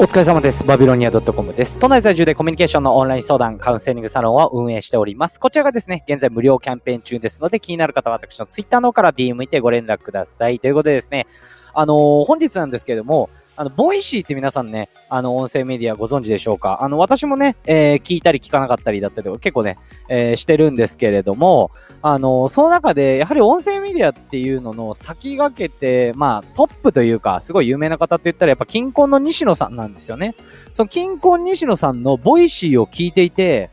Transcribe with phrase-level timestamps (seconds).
[0.00, 0.64] お疲れ様です。
[0.64, 1.76] バビロニア .com です。
[1.76, 5.40] 都内在住でコミュニケーションのオンライン相談、カウンセリングサロンを運営しております。
[5.40, 10.60] こちらがですね、現在無料キャンペーン中ですので、気になる方は私の Twitter の方から DM にてご連絡ください。
[10.60, 11.26] ということでですね、
[11.74, 16.78] あのー、本日なんですけれども、あの、ボイシーって皆さんね、あの、音声メディアご存知でしょうか？
[16.80, 19.78] あの、私もね、えー、聞いたり聞かなかったりだったりとか結構ね、
[20.08, 30.36] えー、してるんですけれども、あの、その中で、やはり音声メディアっていうのの先駆けて、まあ、トップというか、すごい有名な方って言ったら、やっぱ、キンコンの西野さんなんですよね。
[30.70, 33.70] その、キンコン西野さんの Voicy を聞いていて、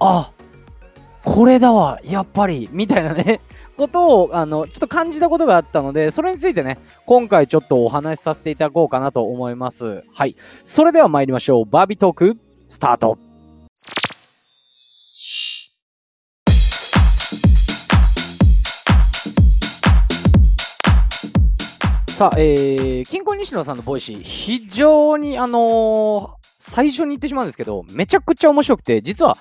[0.00, 0.32] あ、
[1.22, 3.40] これだわ、やっぱり、みたいなね、
[3.76, 10.02] ことを、あの、ちょっと感じたことがあったので、それについてね、今回ちょっとお話しさせていただこうかなと思います。
[10.12, 10.36] はい。
[10.64, 11.64] それでは参りましょう。
[11.66, 12.36] バービートーク、
[12.68, 13.18] スタート。
[22.16, 29.36] さあ、えー、キンコン西野さんの Voicy、非常に、あのー、最初に言ってしまうんですけど、めちゃくちゃ面白くて、実は、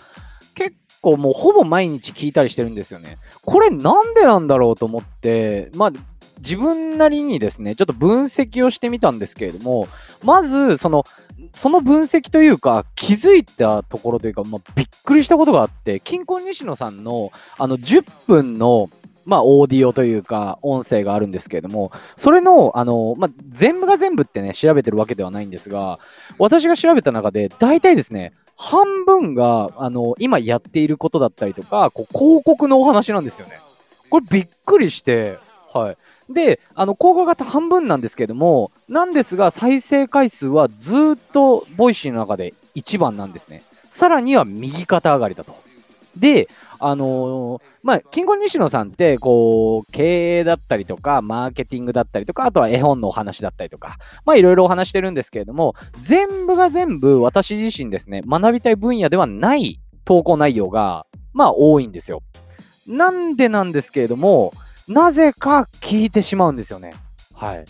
[0.56, 0.76] 結
[1.06, 3.20] 構もうほぼ毎日聞いたりしてるんですよね。
[3.46, 5.92] これなんでなんだろうと思って、まあ、
[6.40, 9.88] 自分なりにですね、ちょっと分析をしてみたんですけれども、
[10.24, 11.06] まず、その、
[11.54, 18.90] その分析というか、気づいたところというか、まあ、びっくりしたことがあって、キンコン西野さんの、あの、10分の、
[19.26, 26.00] まあ、オーディオというか、音声があるんですけれども、それの、あの、まあ、全部が全部ってね、調べてるわけではないんですが、
[26.40, 33.60] 私が調べた中で、大体ですね、半分が、あの、今やっていることだったりとか、こう広告のお話なんですよね。
[34.10, 35.38] これびっくりして、
[35.74, 35.98] はい。
[36.34, 43.62] で、あの、広告が半分なんですけども、なんですが、再生回数はずっと Voicy の中で一番なんですね。
[43.90, 45.56] さらには右肩上がりだと。
[46.18, 46.48] で、
[46.80, 62.22] あのー、まあ、キング西野さんって、こう、経営だったりとか、マーケティングだったりとか、あとは絵本のお話だったりとか、まあ、いろいろお話してるんですけれども、全部が全部私自身ですね、学びたい分野ではない投稿内容が、まあ、多いんですよ。
[62.88, 64.54] なんでなんですけれども、
[64.88, 66.94] なぜか聞いてしまうんですよね。
[67.34, 67.66] はい。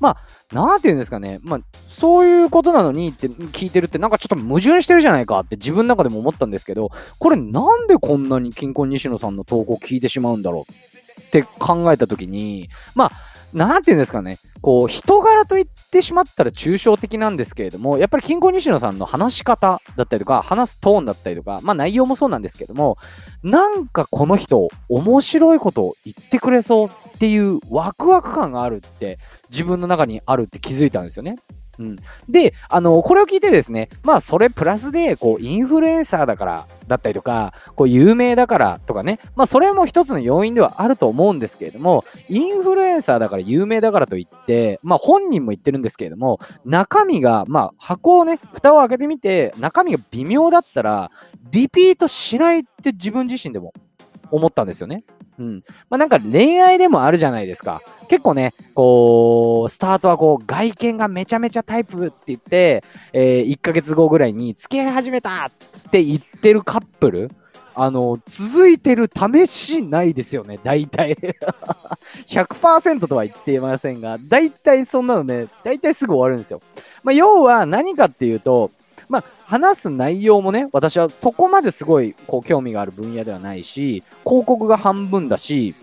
[0.00, 0.16] ま
[0.52, 1.38] あ、なんて言うんですかね。
[1.42, 13.12] まあ、そういうことなのにって聞いてるってなんかちょっと矛盾してるじゃないかって自分の中でも思ったんですけど、これなんでこんなに金婚西野さんの投稿聞いてしまうんだろうって考えたときに、まあ、
[13.52, 14.38] なんて言うんですかね。
[14.62, 22.98] こう、人柄と言ってしまったら抽象的なんですけれども、やっぱり金婚西野さんの話し方だったりとか、話すトーンだったりとか、まあ内容もそうなんですけども、
[23.42, 29.18] なんかこの人、面白いことを言ってくれそうっていうワクワク感があるって
[29.50, 31.36] 自分の中にあるって気づいたんですよね。
[31.78, 31.96] うん、
[32.30, 51.10] で、あの、これを聞いてですね、まあ、それプラスで、こう、インフルエンサーだから、だったりとか、こう、有名だからとかね、まあ、それも一つの要因ではあると思うんですけれども、インフルエンサーだから有名だからといって、まあ、本人も言ってるんですけれども、中身が、まあ、箱をね、蓋を開けてみて、中身が微妙だったら、
[51.50, 53.72] リピートしないって自分自身でも
[54.30, 55.04] 思ったんですよね。
[55.40, 55.64] うん。
[55.88, 57.80] まあなんか恋愛でもあるじゃないですか。
[58.08, 62.84] 結構ね、こう、スタートはこう、外見がめちゃめちゃタイプって言って、
[63.14, 67.30] えー、1ヶ月後ぐらいに付き合い始めたって言ってるカップル
[67.74, 71.16] あの、続いてる試しないですよね、大体。
[72.28, 76.60] 100%とは言っていませんが、大体そんなのね、大体すぐ終わるんですよ。
[77.02, 78.70] まあ、要は何かっていうと、
[79.08, 85.74] まあ、話す内容もね、私はそこまですごいこう興味がある分野ではないし、広告が半分だし、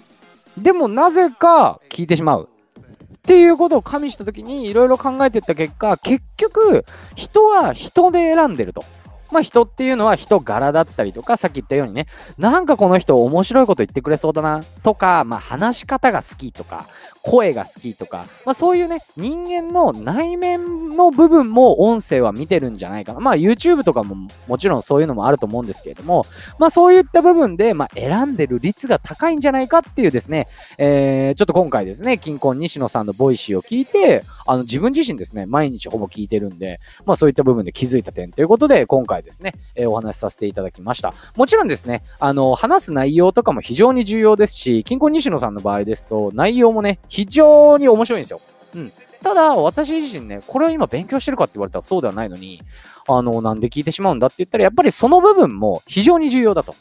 [0.57, 2.47] でもなぜか聞いてしまう。
[2.47, 6.85] っていうことを加味したときにいろいろ考えていった結果、結局、
[7.15, 8.85] 人は人で選んでると。
[9.33, 12.07] まあ人っていうのは人柄だったりとか、さっき言ったようにね、
[12.37, 16.87] なんかこの人面白いこと言ってくれそうだなとか、まあ話し方が好きとか、
[17.27, 23.19] 声が好きとか、まあ、そういうね、人間の内面の部分も音声は見てるんじゃないかな。
[23.19, 24.15] まあ YouTube とかも
[24.47, 26.25] もちろんそういうのもあると思うんですけれども、
[26.57, 41.13] まあそういった部分で、まあ選んでる率が高いんじゃないかっていうですね、えー、ちょっと今回ですね、キンコン西野さんの Voicy を聞いて、あの自分自身ですね、毎日ほぼ聞いてるんで、まあそういった部分で気づいた点ということで、今回ですね、えー、お話しさせていただきました。
[41.35, 48.41] もちろんですね、あの、話す内容とかも非常に重要ですし、キンコン西野さんの場合ですと、内容もね、非常に面白いんですよ。
[48.75, 48.91] うん。
[49.23, 52.61] ただ、私自身ね、これを今勉強してるかって言われたらそうではないのに、
[53.07, 56.75] あの、なんで聞いてしまうんだって言ったら、やっぱりその部分も非常に重要だと。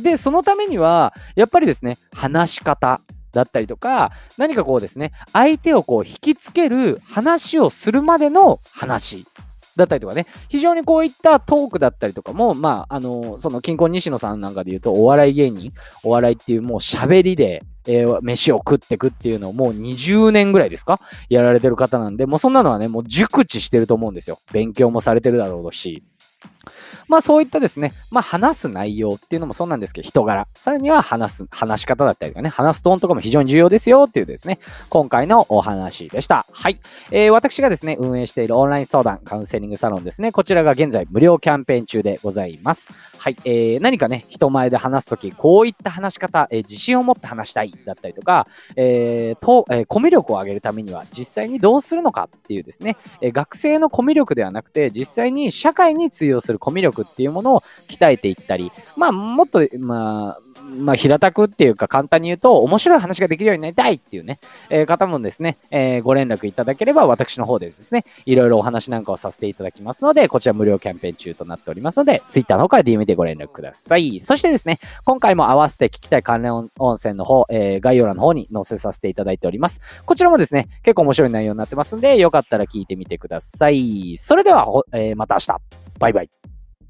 [0.00, 3.02] で、そのためには、やっぱりですね、話し方
[3.32, 9.26] だったりとか、何かこうですね、相手をこう引きつける話をするまでの話
[9.76, 21.00] だったりとかね、非常にこういったトークだったりとかも、まあ、あの、その、金婚西野さんなんかで言うと、お笑い芸人、お笑いっていうもう喋りで、えー、飯を食ってくっていうのをもう20年ぐらいですか？
[21.28, 24.38] やられてる方なんで、もうそんなのはね、もう熟知してると思うんですよ。
[24.52, 26.02] 勉強もされてるだろうし。
[27.08, 36.46] まあそういったですね、まあ話す内容っていうのもそうなんですけど、人柄、さらには話す、話し方だったりとかね、話すトーンとかも非常に重要ですよっていうですね、今回のお話でした。
[36.50, 36.80] はい。
[37.10, 42.92] えー、私がですね、運営しているオンライン相談、カウンセリングサロンですね、こちらが現在無料キャンペーン中でございます。
[43.18, 43.36] はい。
[43.44, 64.38] えー、何かね、人前で話すとき、こういった話し方、えー、自信を持って話したいだったりとか、えー、と、えー、コミュ力を上げるためには実際にどうするのかっていうですね、えー、学生のコミュ力ではなくて、実際に社会に通用するコミュ力っていうものを鍛えていったり、まあ、もっと、まあ、まあ、平たくっていうか簡単に言うと、面白い話ができるようになりたいっていうね、
[64.70, 74.20] えー、方もですね、えー、ご連絡いただければ、私の方でですね、いろいろお話なんかをさせていただきますので、こちら無料キャンペーン中となっておりますので、Twitter の方から DM でご連絡ください。
[74.20, 79.80] そしてですね、今回も合わせて聞きたい関連音声の方、えー、概要欄の方に載せさせていただいております。
[80.06, 84.16] こちらもですね、結構面白い内容になってますんで、よかったら聞いてみてください。
[84.16, 85.81] それでは、えー、また明日。
[86.02, 86.51] バイバイ。